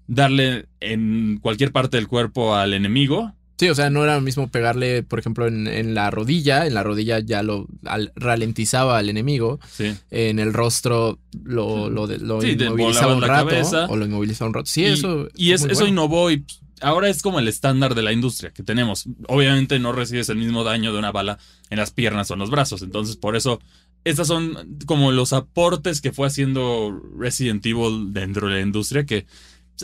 [0.06, 3.32] darle en cualquier parte del cuerpo al enemigo.
[3.56, 6.66] Sí, o sea, no era lo mismo pegarle, por ejemplo, en, en la rodilla.
[6.66, 9.60] En la rodilla ya lo al- ralentizaba al enemigo.
[9.70, 9.94] Sí.
[10.10, 12.08] En el rostro lo, lo,
[12.40, 13.48] Sí, inmovilizaba un rato.
[13.48, 13.86] cabeza.
[13.86, 14.66] O lo inmovilizaba un rato.
[14.66, 15.28] Sí, y, eso.
[15.36, 15.88] y es- eso bueno.
[15.88, 16.44] innovó y
[16.80, 19.04] ahora es como el estándar de la industria que tenemos.
[19.28, 21.38] Obviamente no recibes el mismo daño de una bala
[21.70, 22.82] en las piernas o en los brazos.
[22.82, 23.60] Entonces, por eso,
[24.02, 29.26] estos son como los aportes que fue haciendo Resident Evil dentro de la industria que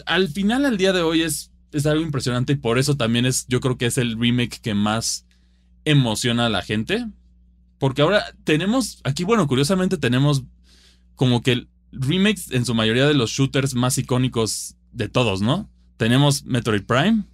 [0.07, 3.46] al final, al día de hoy, es, es algo impresionante y por eso también es,
[3.48, 5.26] yo creo que es el remake que más
[5.85, 7.07] emociona a la gente.
[7.79, 10.44] Porque ahora tenemos, aquí, bueno, curiosamente tenemos
[11.14, 15.70] como que remakes en su mayoría de los shooters más icónicos de todos, ¿no?
[15.96, 17.24] Tenemos Metroid Prime,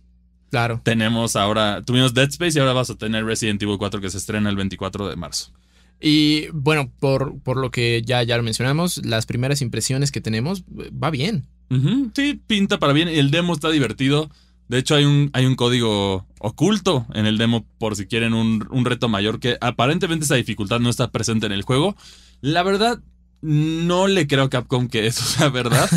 [0.50, 0.80] Claro.
[0.84, 4.18] tenemos ahora, tuvimos Dead Space y ahora vas a tener Resident Evil 4 que se
[4.18, 5.52] estrena el 24 de marzo.
[6.00, 10.64] Y bueno, por, por lo que ya, ya lo mencionamos, las primeras impresiones que tenemos,
[10.64, 11.48] va bien.
[12.14, 13.08] Sí, pinta para bien.
[13.08, 14.30] El demo está divertido.
[14.68, 18.66] De hecho, hay un, hay un código oculto en el demo por si quieren un,
[18.70, 21.96] un reto mayor que aparentemente esa dificultad no está presente en el juego.
[22.40, 23.00] La verdad,
[23.42, 25.88] no le creo a Capcom que eso sea verdad.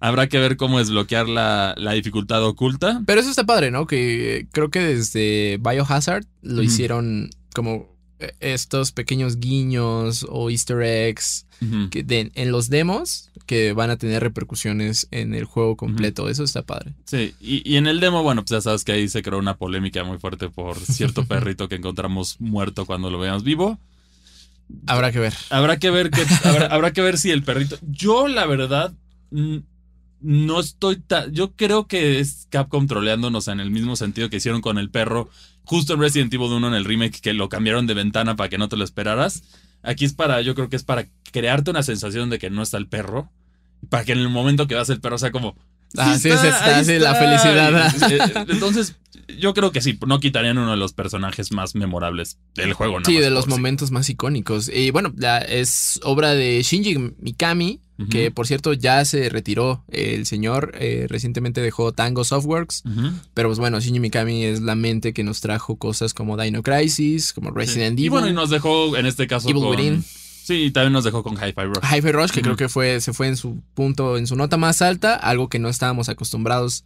[0.00, 3.02] Habrá que ver cómo desbloquear la, la dificultad oculta.
[3.06, 3.86] Pero eso está padre, ¿no?
[3.86, 11.46] Que creo que desde Biohazard lo hicieron como eh, estos pequeños guiños o easter eggs
[11.90, 16.28] Que de- en los demos que van a tener repercusiones en el juego completo.
[16.28, 16.92] Eso está padre.
[17.04, 19.56] Sí, y, y en el demo, bueno, pues ya sabes que ahí se creó una
[19.56, 23.78] polémica muy fuerte por cierto perrito que encontramos muerto cuando lo veíamos vivo.
[24.86, 25.34] Habrá que ver.
[25.50, 27.76] Habrá que ver que habrá, habrá que ver si el perrito.
[27.82, 28.92] Yo, la verdad,
[30.20, 31.32] no estoy tan.
[31.32, 35.28] Yo creo que es Capcom troleándonos en el mismo sentido que hicieron con el perro.
[35.64, 38.58] Justo en Resident Evil 1 en el remake que lo cambiaron de ventana para que
[38.58, 39.42] no te lo esperaras.
[39.82, 42.76] Aquí es para, yo creo que es para crearte una sensación de que no está
[42.78, 43.30] el perro.
[43.88, 45.56] Para que en el momento que vas el perro sea como.
[45.98, 47.14] Ah, sí, sí está, sí, la está".
[47.16, 48.12] felicidad.
[48.12, 48.94] Eh, Entonces,
[49.38, 53.00] yo creo que sí, no quitarían uno de los personajes más memorables del juego.
[53.00, 53.50] nada Sí, de los sí.
[53.50, 54.70] momentos más icónicos.
[54.72, 60.26] Y bueno, la- es obra de Shinji Mikami, que por cierto ya se retiró el
[60.26, 60.72] señor.
[60.78, 62.84] eh, recientemente dejó Tango Softworks.
[63.34, 67.32] Pero pues bueno, Shinji Mikami es la mente que nos trajo cosas como Dino Crisis,
[67.32, 68.04] como Resident Sí.
[68.04, 68.06] Evil.
[68.06, 69.70] Y bueno, y nos dejó en este caso Evil con...
[69.72, 70.04] Within.
[70.42, 71.84] Sí, y también nos dejó con Hi-Fi Rush.
[71.84, 74.82] Hi-Fi Rush, que creo que fue, se fue en su punto, en su nota más
[74.82, 76.84] alta, algo que no estábamos acostumbrados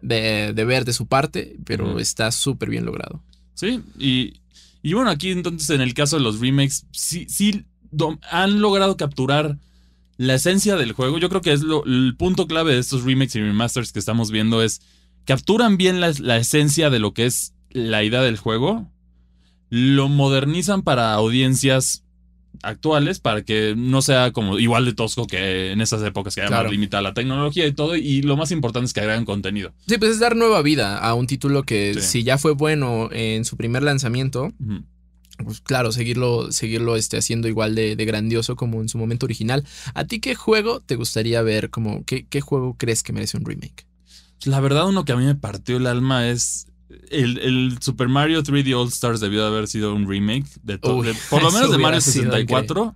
[0.00, 3.22] de, de ver de su parte, pero está súper bien logrado.
[3.52, 4.40] Sí, y,
[4.82, 7.66] y bueno, aquí entonces en el caso de los remakes, sí, sí
[8.30, 9.58] han logrado capturar
[10.16, 11.18] la esencia del juego.
[11.18, 14.30] Yo creo que es lo, el punto clave de estos remakes y remasters que estamos
[14.30, 14.80] viendo es
[15.26, 18.90] capturan bien la, la esencia de lo que es la idea del juego,
[19.68, 22.03] lo modernizan para audiencias
[22.62, 26.48] actuales para que no sea como igual de tosco que en esas épocas que era
[26.48, 26.64] Claro.
[26.64, 29.72] más limitada la tecnología y todo y lo más importante es que agregan contenido.
[29.86, 32.00] Sí, pues es dar nueva vida a un título que Sí.
[32.00, 34.52] si ya fue bueno en su primer lanzamiento,
[35.44, 39.64] pues claro, seguirlo, seguirlo este, haciendo igual de, de grandioso como en su momento original.
[39.94, 41.70] ¿A ti qué juego te gustaría ver?
[41.70, 43.84] Como, ¿qué, ¿Qué juego crees que merece un remake?
[44.44, 46.66] La verdad, uno que a mí me partió el alma es.
[47.10, 50.96] El, el Super Mario 3D All Stars debió de haber sido un remake de todo.
[50.96, 52.94] Uy, de- por lo menos de Mario sido 64.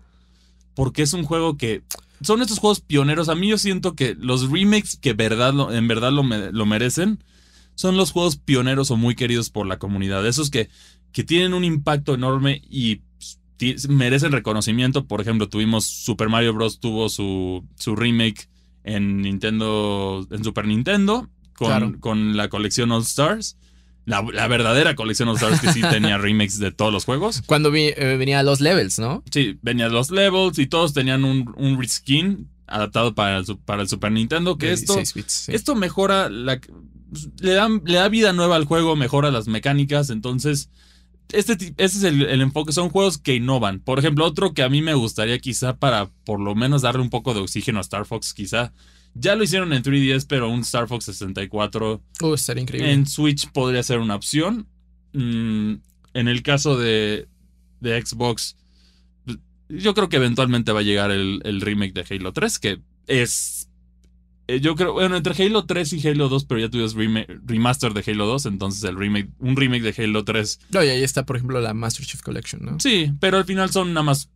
[0.74, 1.82] Porque es un juego que.
[2.20, 3.28] Son estos juegos pioneros.
[3.28, 7.22] A mí yo siento que los remakes que verdad lo- en verdad lo, lo merecen
[7.76, 10.26] son los juegos pioneros o muy queridos por la comunidad.
[10.26, 10.68] Esos que,
[11.12, 13.02] que tienen un impacto enorme y
[13.56, 15.06] pues, merecen reconocimiento.
[15.06, 16.80] Por ejemplo, tuvimos Super Mario Bros.
[16.80, 18.48] tuvo su, su remake
[18.82, 21.94] en Nintendo, en Super Nintendo, con, Claro.
[22.00, 23.56] con la colección All Stars.
[24.08, 27.42] La, la verdadera colección All Stars que sí tenía remakes de todos los juegos.
[27.46, 29.22] Cuando vi- eh, venía los levels, ¿no?
[29.30, 33.88] Sí, venían los levels y todos tenían un, un reskin adaptado para el, para el
[33.88, 34.56] Super Nintendo.
[34.58, 35.52] Que esto, 16 bits, sí.
[35.54, 36.60] esto mejora la.
[37.40, 40.10] Le da, le da vida nueva al juego, mejora las mecánicas.
[40.10, 40.68] Entonces,
[41.32, 42.72] este, este es el, el enfoque.
[42.72, 43.80] Son juegos que innovan.
[43.80, 47.10] Por ejemplo, otro que a mí me gustaría, quizá para por lo menos darle un
[47.10, 48.72] poco de oxígeno a Star Fox, quizá.
[49.14, 52.92] Ya lo hicieron en 3DS, pero un Star Fox 64 Uh, estaría increíble.
[52.92, 54.66] en Switch podría ser una opción.
[55.12, 55.74] Mm,
[56.14, 57.26] en el caso de,
[57.80, 58.56] de Xbox,
[59.68, 63.68] yo creo que eventualmente va a llegar el, el remake de Halo 3, que es.
[64.46, 66.94] eh, Yo creo, bueno, entre Halo 3 y Halo 2, pero ya tuvimos
[67.44, 70.60] remaster de Halo 2, entonces el remake, un remake de Halo 3.
[70.70, 72.80] No, y ahí está, por ejemplo, la Master Chief Collection, ¿no?
[72.80, 74.30] Sí, pero al final son nada más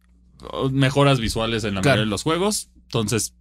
[0.50, 1.96] oh, mejoras visuales en la Claro.
[1.96, 2.68] mayoría de los juegos.
[2.84, 3.34] Entonces,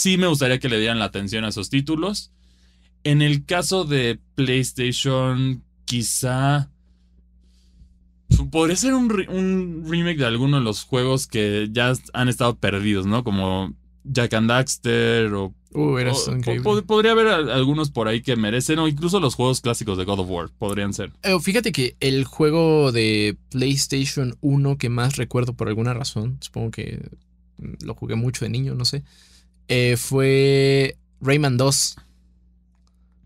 [0.00, 2.32] sí me gustaría que le dieran la atención a esos títulos.
[3.04, 6.70] En el caso de PlayStation, quizá.
[8.50, 12.56] Podría ser un, re- un remake de alguno de los juegos que ya han estado
[12.56, 13.24] perdidos, ¿no?
[13.24, 15.54] Como Jack and Daxter o.
[15.72, 16.64] Uh, era o- increíble.
[16.64, 20.20] po- podría haber algunos por ahí que merecen, o incluso los juegos clásicos de God
[20.20, 21.12] of War podrían ser.
[21.22, 26.70] Eh, fíjate que el juego de PlayStation 1 que más recuerdo por alguna razón, supongo
[26.72, 27.00] que
[27.82, 29.04] lo jugué mucho de niño, no sé,
[29.70, 31.96] eh, fue Rayman 2.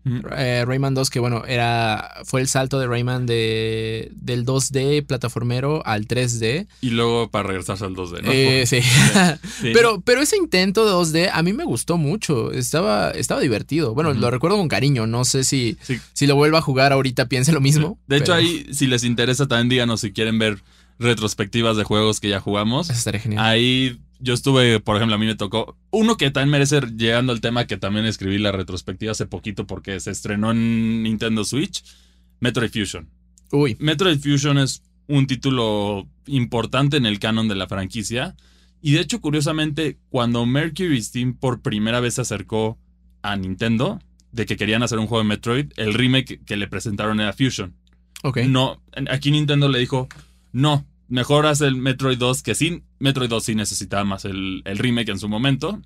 [0.07, 0.19] Mm.
[0.37, 5.81] Eh, Rayman 2 que bueno, era fue el salto de Rayman de, del 2D plataformero
[5.83, 6.67] al 3D.
[6.81, 8.31] Y luego para regresarse al 2D, ¿no?
[8.31, 8.81] Eh, sí.
[9.61, 9.71] Sí.
[9.73, 12.51] Pero, pero ese intento de 2D a mí me gustó mucho.
[12.51, 13.95] Estaba, estaba divertido.
[13.95, 15.07] Bueno, lo recuerdo con cariño.
[15.07, 15.99] No sé si, Sí.
[16.13, 17.97] si lo vuelva a jugar ahorita piense lo mismo.
[18.05, 20.59] De hecho, pero ahí, si les interesa, también díganos si quieren ver
[20.99, 22.89] retrospectivas de juegos que ya jugamos.
[22.89, 23.43] Eso estaría genial.
[23.43, 27.41] Ahí yo estuve, por ejemplo, a mí me tocó uno que también merece, llegando al
[27.41, 31.83] tema que también escribí la retrospectiva hace poquito porque se estrenó en Nintendo Switch,
[32.39, 33.09] Metroid Fusion.
[33.51, 38.35] Uy, Metroid Fusion es un título importante en el canon de la franquicia.
[38.81, 42.77] Y de hecho, curiosamente, cuando Mercury Steam por primera vez se acercó
[43.21, 43.99] a Nintendo
[44.31, 47.73] de que querían hacer un juego de Metroid, el remake que le presentaron era Fusion.
[48.23, 48.39] ok.
[48.47, 50.07] No, aquí Nintendo le dijo,
[50.51, 54.77] no, mejor haz el Metroid 2, que sí, Metroid 2 sí necesitaba más el, el
[54.77, 55.81] remake en su momento.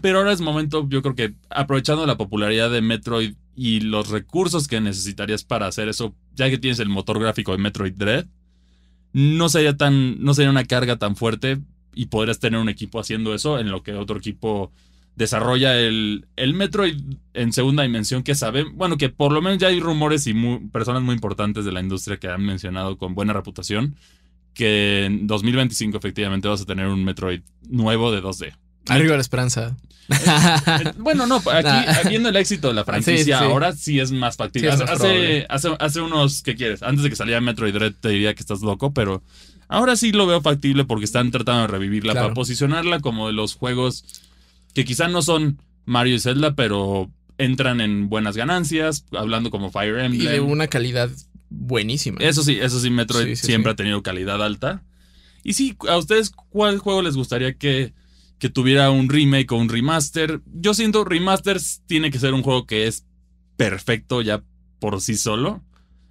[0.00, 4.68] Pero ahora es momento, yo creo que aprovechando la popularidad de Metroid y los recursos
[4.68, 8.26] que necesitarías para hacer eso, ya que tienes el motor gráfico de Metroid Dread,
[9.12, 11.58] no sería tan, no sería una carga tan fuerte
[11.94, 14.70] y podrías tener un equipo haciendo eso en lo que otro equipo
[15.16, 16.96] desarrolla el, el Metroid
[17.34, 20.34] en segunda dimensión que saben, bueno, que por lo menos ya hay rumores y
[20.70, 23.96] personas muy importantes de la industria que han mencionado con buena reputación
[24.58, 28.52] que en 2025 efectivamente vas a tener un Metroid nuevo de 2D.
[28.88, 29.76] Arriba la esperanza.
[30.08, 33.32] Eh, Bueno, no, aquí viendo el éxito de la franquicia, Sí, sí.
[33.32, 34.76] ahora sí es más factible.
[34.76, 36.82] Sí, hace, hace, hace unos, ¿qué quieres?
[36.82, 39.22] Antes de que saliera Metroid Dread te diría que estás loco, pero
[39.68, 42.26] ahora sí lo veo factible porque están tratando de revivirla Claro.
[42.28, 44.04] para posicionarla como de los juegos
[44.74, 49.98] que quizá no son Mario y Zelda, pero entran en buenas ganancias, hablando como Fire
[50.00, 50.32] y Emblem.
[50.32, 51.08] de una calidad
[51.50, 52.18] buenísima.
[52.20, 53.72] Eso sí, eso sí, Metroid Sí, sí, siempre sí.
[53.72, 54.82] ha tenido calidad alta.
[55.44, 57.94] Y sí, ¿a ustedes cuál juego les gustaría que,
[58.38, 60.40] que tuviera un remake o un remaster?
[60.46, 63.04] Yo siento remasters tiene que ser un juego que es
[63.56, 64.42] perfecto ya
[64.78, 65.62] por sí solo.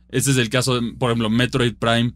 [0.10, 2.14] Ese es el caso de, por ejemplo, Metroid Prime.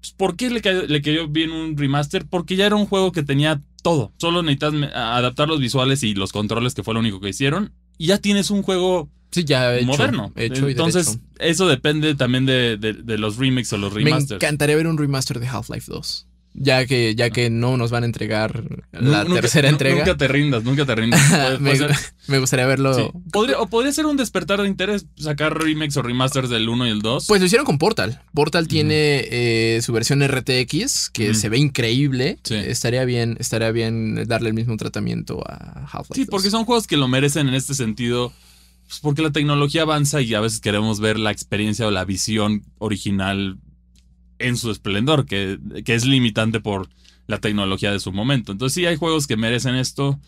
[0.00, 2.26] Pues, ¿Por qué le cayó, le cayó bien un remaster?
[2.26, 4.12] Porque ya era un juego que tenía todo.
[4.18, 7.72] Solo necesitas adaptar los visuales y los controles, que fue lo único que hicieron.
[7.98, 9.86] Y ya tienes un juego Sí, ya hecho.
[9.86, 10.32] moderno.
[10.36, 14.42] Hecho y Entonces, eso depende también de, de- de los remakes o los Me remasters.
[14.42, 16.26] encantaría ver un remaster de Half-Life 2.
[16.52, 19.98] Ya que, ya que no nos van a entregar la nunca- tercera entrega.
[19.98, 21.20] Nunca te rindas, nunca te rindas.
[21.60, 21.74] Me,
[22.26, 22.92] me gustaría verlo.
[22.92, 23.04] sí.
[23.30, 26.90] Podría- o podría ser un despertar de interés, sacar remakes o remasters del 1 y
[26.90, 27.26] el 2.
[27.28, 28.20] Pues lo hicieron con Portal.
[28.34, 32.38] Portal tiene eh, su versión RTX que se ve increíble.
[32.42, 32.56] Sí.
[32.56, 36.14] Estaría bien, estaría bien darle el mismo tratamiento a Half-Life.
[36.16, 36.30] sí, 2.
[36.30, 38.32] porque son juegos que lo merecen en este sentido.
[38.90, 42.64] Pues, porque la tecnología avanza y a veces queremos ver la experiencia o la visión
[42.78, 43.60] original
[44.40, 46.88] en su esplendor, que, que es limitante por
[47.28, 48.50] la tecnología de su momento.
[48.50, 50.18] Entonces sí hay juegos que merecen esto.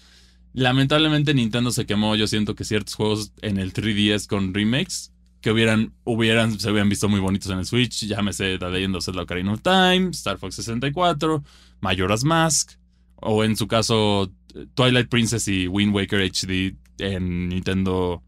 [0.53, 2.15] Lamentablemente Nintendo se quemó.
[2.15, 6.89] Yo siento que ciertos juegos en el 3DS con remakes que hubieran, hubieran, se hubieran
[6.89, 8.07] visto muy bonitos en el Switch.
[8.07, 11.43] Llámese The Legend of Zelda Ocarina of Time, Star Fox 64,
[11.81, 12.75] Majora's Mask,
[13.17, 14.31] o en su caso
[14.75, 18.23] Twilight Princess y Wind Waker HD en Nintendo,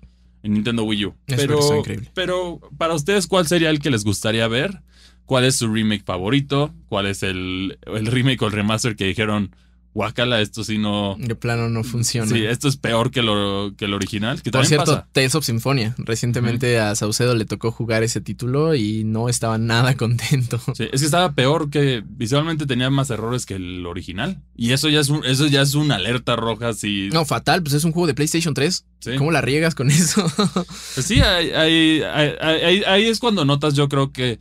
[0.45, 1.15] en Nintendo Wii U.
[1.27, 2.11] Eso Pero, increíble.
[2.15, 4.83] pero para ustedes, ¿cuál sería el que les gustaría ver?
[5.25, 6.73] ¿Cuál es su remake favorito?
[6.89, 9.57] ¿Cuál es el, el remake o el remaster que dijeron,
[9.95, 11.17] guácala, esto sí no...
[11.19, 12.29] De plano no funciona.
[12.31, 14.43] Sí, esto es peor que lo, que el original.
[14.43, 15.09] Que Por cierto, pasa.
[15.13, 15.95] Tales of Symphonia.
[15.99, 20.61] Recientemente a Saucedo le tocó jugar ese título y no estaba nada contento.
[20.75, 24.43] Sí, es que estaba peor que visualmente tenía más errores que el original.
[24.57, 27.09] Y eso ya es un, eso ya es una alerta roja si.
[27.13, 28.85] No, fatal, pues es un juego de PlayStation 3.
[29.01, 29.11] Sí.
[29.17, 30.27] ¿Cómo la riegas con eso?
[30.95, 32.03] Pues sí, ahí- ahí-
[32.41, 34.39] ahí- ahí es cuando notas, yo creo que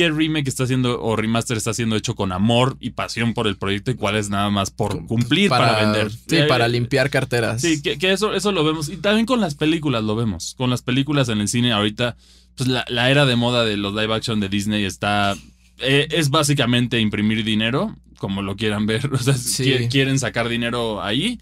[0.00, 3.56] qué remake está haciendo o remaster está siendo hecho con amor y pasión por el
[3.56, 6.10] proyecto y cuál es nada más por cumplir para, vender.
[6.10, 7.60] Sí, Eh, para limpiar carteras.
[7.60, 8.88] Sí, que, que eso, eso lo vemos.
[8.88, 10.54] Y también con las películas lo vemos.
[10.56, 12.16] Con las películas en el cine ahorita,
[12.56, 15.36] pues la, la era de moda de los live action de Disney está...
[15.78, 19.08] eh, es básicamente imprimir dinero, como lo quieran ver.
[19.12, 19.64] O sea, Sí.
[19.64, 21.40] qui- quieren sacar dinero ahí,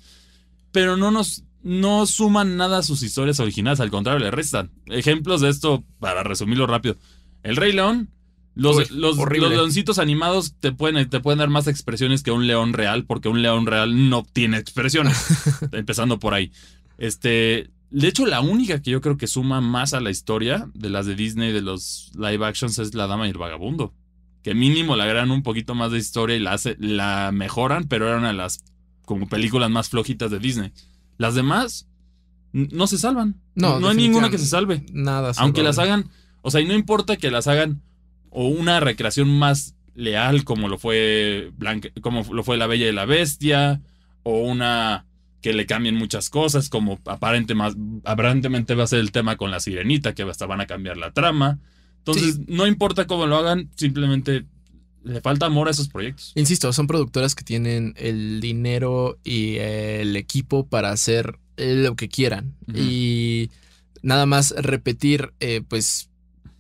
[0.73, 1.44] pero no nos...
[1.62, 4.71] No suman nada a sus historias originales, al contrario, le restan.
[4.87, 6.97] Ejemplos de esto, para resumirlo rápido.
[7.42, 8.11] El Rey León,
[8.59, 12.49] los, Uy, los, los leoncitos animados te pueden, te pueden dar más expresiones que un
[12.49, 15.16] león real, porque un león real no tiene expresiones.
[15.73, 16.51] empezando por ahí.
[16.99, 20.90] Este, de hecho, la única que yo creo que suma más a la historia de
[20.90, 23.94] las de Disney, de los live actions, es La Dama y el Vagabundo.
[24.42, 28.09] Que mínimo le agregan un poquito más de historia y la, hace, la mejoran, pero
[28.09, 28.64] era una de las
[29.05, 30.73] como películas más flojitas de Disney.
[31.16, 31.87] Las demás
[32.53, 33.40] no se salvan.
[33.55, 34.85] No, No, hay ninguna que se salve.
[34.92, 35.31] Nada.
[35.37, 36.11] Aunque las hagan,
[36.42, 37.83] o sea, y no importa que las hagan
[38.31, 42.93] o una recreación más leal como lo fue Blanca, como lo fue La Bella y
[42.93, 43.81] la Bestia,
[44.23, 45.07] o una
[45.41, 49.51] que le cambien muchas cosas, como aparente más, aparentemente va a ser el tema con
[49.51, 51.59] la sirenita, que hasta van a cambiar la trama.
[51.99, 54.47] Entonces, no importa cómo lo hagan, simplemente
[55.05, 56.33] le falta amor a esos proyectos.
[56.35, 62.55] Insisto, son productoras que tienen el dinero y el equipo para hacer lo que quieran.
[62.75, 63.51] Y
[64.03, 66.11] nada más repetir, eh, pues,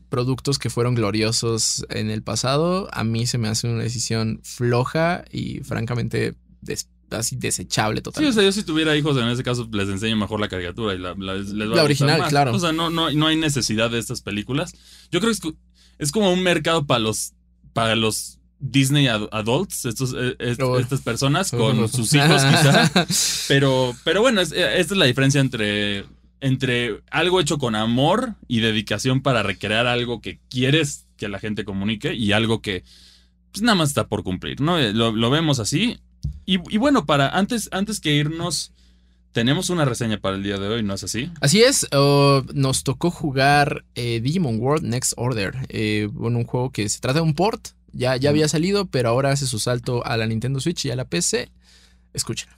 [0.08, 5.24] productos que fueron gloriosos en el pasado, a mí se me hace una decisión floja
[5.30, 8.30] y francamente des- así desechable Sí, totalmente.
[8.30, 10.98] o sea, yo si tuviera hijos en ese caso les enseño mejor la caricatura y
[10.98, 12.28] la, la- les va a La original, más.
[12.28, 12.54] claro.
[12.54, 14.72] O sea, no, no, no hay necesidad de estas películas.
[15.10, 15.52] Yo creo que
[15.98, 17.32] es, como un mercado para los,
[17.72, 20.78] para los Disney ad- adults, estos, eh, est- Oh.
[20.78, 22.90] estas personas con sus hijos quizá.
[23.48, 26.04] Pero, pero bueno, es- esta es la diferencia entre,
[26.40, 31.64] entre algo hecho con amor y dedicación para recrear algo que quieres que la gente
[31.64, 32.84] comunique y algo que
[33.52, 34.78] pues nada más está por cumplir, ¿no?
[34.78, 35.98] Eh, Lo, lo vemos así.
[36.44, 38.72] Y, y bueno, para antes, antes que irnos,
[39.32, 41.30] tenemos una reseña para el día de hoy, ¿no es así?
[41.40, 45.54] Así es, nos tocó jugar eh, Digimon World Next Order.
[45.68, 47.68] Eh, bueno, un juego que se trata de un port.
[47.92, 50.96] Ya, ya había salido, pero ahora hace su salto a la Nintendo Switch y a
[50.96, 51.50] la PC.
[52.12, 52.48] Escuchen.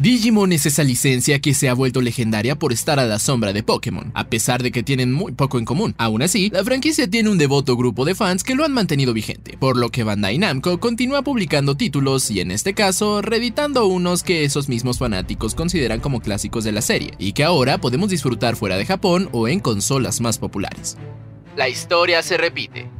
[0.00, 3.62] Digimon es esa licencia que se ha vuelto legendaria por estar a la sombra de
[3.62, 5.94] Pokémon, a pesar de que tienen muy poco en común.
[5.98, 9.58] Aún así, la franquicia tiene un devoto grupo de fans que lo han mantenido vigente,
[9.58, 14.44] por lo que Bandai Namco continúa publicando títulos y en este caso reeditando unos que
[14.44, 18.78] esos mismos fanáticos consideran como clásicos de la serie, y que ahora podemos disfrutar fuera
[18.78, 20.96] de Japón o en consolas más populares.
[21.56, 22.99] La historia se repite.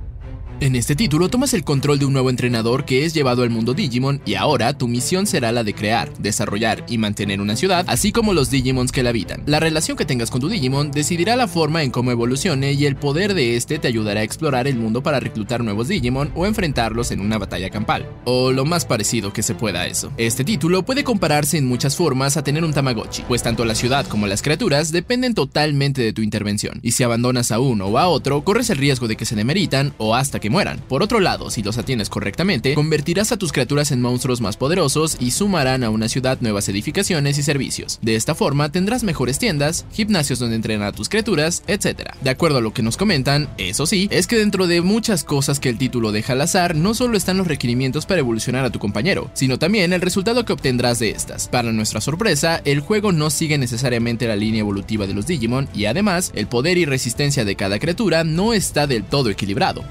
[0.60, 3.72] En este título tomas el control de un nuevo entrenador que es llevado al mundo
[3.72, 8.12] Digimon y ahora tu misión será la de crear, desarrollar y mantener una ciudad, así
[8.12, 9.42] como los Digimons que la habitan.
[9.46, 12.96] La relación que tengas con tu Digimon decidirá la forma en cómo evolucione y el
[12.96, 17.10] poder de este te ayudará a explorar el mundo para reclutar nuevos Digimon o enfrentarlos
[17.10, 18.06] en una batalla campal.
[18.26, 20.12] O lo más parecido que se pueda a eso.
[20.18, 24.06] Este título puede compararse en muchas formas a tener un Tamagotchi, pues tanto la ciudad
[24.06, 28.08] como las criaturas dependen totalmente de tu intervención, y si abandonas a uno o a
[28.08, 30.80] otro, corres el riesgo de que se demeritan o hasta que mueran.
[30.88, 35.16] Por otro lado, si los atiendes correctamente, convertirás a tus criaturas en monstruos más poderosos
[35.20, 37.98] y sumarán a una ciudad nuevas edificaciones y servicios.
[38.02, 42.10] De esta forma tendrás mejores tiendas, gimnasios donde entrenar a tus criaturas, etc.
[42.20, 45.60] De acuerdo a lo que nos comentan, eso sí, es que dentro de muchas cosas
[45.60, 48.78] que el título deja al azar, no solo están los requerimientos para evolucionar a tu
[48.78, 51.48] compañero, sino también el resultado que obtendrás de estas.
[51.48, 55.84] Para nuestra sorpresa, el juego no sigue necesariamente la línea evolutiva de los Digimon y
[55.84, 59.84] además, el poder y resistencia de cada criatura no está del todo equilibrado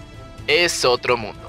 [0.50, 1.49] es otro mundo.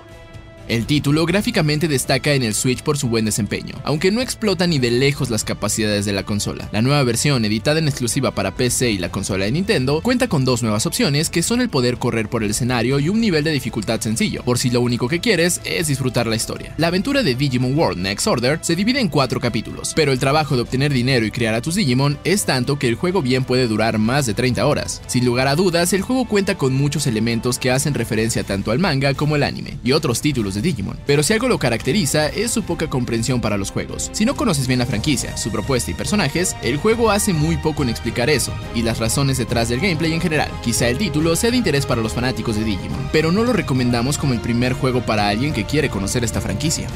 [0.71, 4.79] El título gráficamente destaca en el Switch por su buen desempeño, aunque no explota ni
[4.79, 6.69] de lejos las capacidades de la consola.
[6.71, 10.45] La nueva versión, editada en exclusiva para PC y la consola de Nintendo, cuenta con
[10.45, 13.51] dos nuevas opciones que son el poder correr por el escenario y un nivel de
[13.51, 16.73] dificultad sencillo, por si lo único que quieres es disfrutar la historia.
[16.77, 20.55] La aventura de Digimon World Next Order se divide en cuatro capítulos, pero el trabajo
[20.55, 23.67] de obtener dinero y crear a tus Digimon es tanto que el juego bien puede
[23.67, 25.03] durar más de 30 horas.
[25.09, 28.79] Sin lugar a dudas, el juego cuenta con muchos elementos que hacen referencia tanto al
[28.79, 32.51] manga como al anime y otros títulos de Digimon, pero si algo lo caracteriza es
[32.51, 34.11] su poca comprensión para los juegos.
[34.13, 37.83] Si no conoces bien la franquicia, su propuesta y personajes, el juego hace muy poco
[37.83, 40.51] en explicar eso y las razones detrás del gameplay en general.
[40.63, 44.19] Quizá el título sea de interés para los fanáticos de Digimon, pero no lo recomendamos
[44.19, 46.89] como el primer juego para alguien que quiere conocer esta franquicia.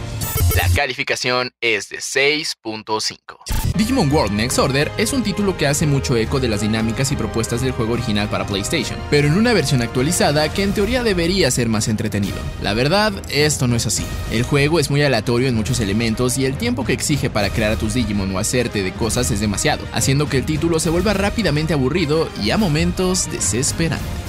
[0.56, 3.74] La calificación es de 6.5.
[3.76, 7.16] Digimon World Next Order es un título que hace mucho eco de las dinámicas y
[7.16, 11.50] propuestas del juego original para PlayStation, pero en una versión actualizada que en teoría debería
[11.50, 12.36] ser más entretenido.
[12.62, 13.12] La verdad,
[13.54, 14.04] esto no es así.
[14.32, 17.70] El juego es muy aleatorio en muchos elementos y el tiempo que exige para crear
[17.70, 21.14] a tus Digimon o hacerte de cosas es demasiado, haciendo que el título se vuelva
[21.14, 24.23] rápidamente aburrido y a momentos desesperante.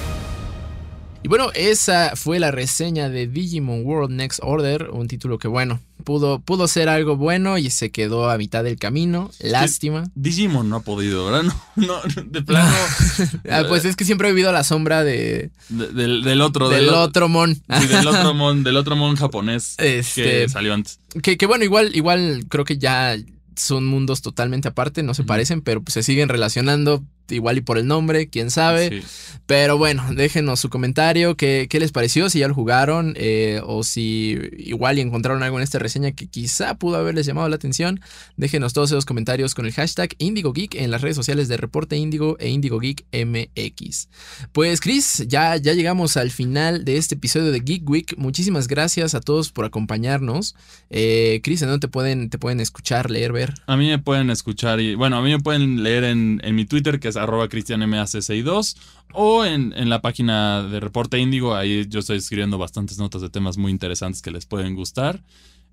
[1.25, 5.81] Y bueno, esa fue la reseña de Digimon World Next Order, un título que bueno,
[6.03, 9.31] pudo, pudo ser algo bueno y se quedó a mitad del camino.
[9.39, 10.03] Lástima.
[10.13, 11.51] Digimon no ha podido, ¿verdad?
[11.77, 11.95] No,
[12.27, 12.71] de plano.
[13.49, 16.69] Ah, pues es que siempre he vivido a la sombra de, del, otro.
[16.69, 17.55] Del, otro mon.
[17.55, 20.99] Sí, del otro mon, del otro mon japonés que este, salió antes.
[21.23, 23.17] Que, que bueno, igual, igual creo que ya
[23.55, 27.77] son mundos totalmente aparte, no se parecen, pero pues se siguen relacionando igual y por
[27.77, 29.03] el nombre, quién sabe.
[29.45, 33.83] Pero bueno, déjenos su comentario, qué, qué les pareció, si ya lo jugaron eh, o
[33.83, 38.01] si igual y encontraron algo en esta reseña que quizá pudo haberles llamado la atención.
[38.37, 42.37] Déjenos todos esos comentarios con el hashtag IndigoGeek en las redes sociales de Reporte Indigo
[42.39, 44.09] e IndigoGeekMX.
[44.51, 48.15] Pues Chris, ya, ya llegamos al final de este episodio de Geek Week.
[48.17, 50.55] Muchísimas gracias a todos por acompañarnos.
[50.89, 53.53] Eh, Chris, ¿en dónde te pueden, te pueden escuchar, leer, ver?
[53.67, 56.65] A mí me pueden escuchar y bueno, a mí me pueden leer en, en mi
[56.65, 58.77] Twitter que es arroba cristianmac62
[59.13, 63.29] o en, en, la página de Reporte Índigo, ahí yo estoy escribiendo bastantes notas de
[63.29, 65.21] temas muy interesantes que les pueden gustar.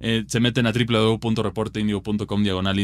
[0.04, 2.78] Eh, se meten a www.reporteindigo.com diagonal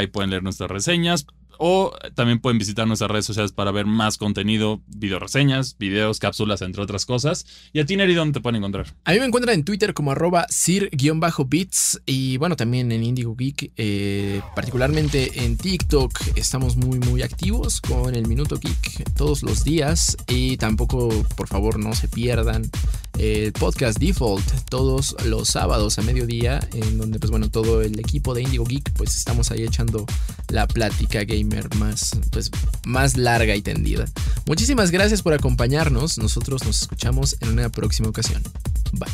[0.00, 1.26] ahí pueden leer nuestras reseñas.
[1.58, 6.62] O también pueden visitar nuestras redes sociales para ver más contenido, video reseñas, videos, cápsulas,
[6.62, 7.46] entre otras cosas.
[7.72, 8.94] ¿Y a ti, Neri, dónde te pueden encontrar?
[9.04, 13.72] A mí me encuentran en Twitter como arroba sir-bits y bueno, también en Indigo Geek,
[13.76, 20.16] eh, particularmente en TikTok estamos muy muy activos con el Minuto Geek todos los días
[20.28, 22.70] y tampoco, por favor, no se pierdan
[23.18, 28.34] el podcast Default todos los sábados a mediodía en donde pues bueno, todo el equipo
[28.34, 30.04] de Indigo Geek pues estamos ahí echando
[30.48, 31.45] la plática game
[31.78, 32.50] más, pues,
[32.84, 34.04] más larga y tendida.
[34.46, 36.18] Muchísimas gracias por acompañarnos.
[36.18, 38.42] Nosotros nos escuchamos en una próxima ocasión.
[38.92, 39.08] Bye.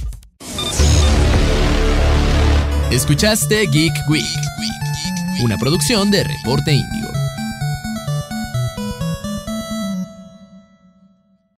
[2.90, 4.24] Escuchaste Geek Week,
[5.42, 7.11] una producción de Reporte Índigo.